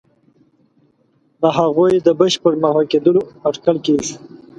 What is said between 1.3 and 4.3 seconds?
د هغوی د بشپړ محو کېدلو اټکل کېږي.